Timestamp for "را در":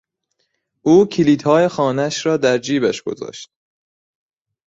2.25-2.57